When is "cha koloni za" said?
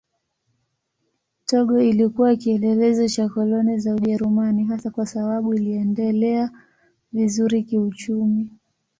3.07-3.95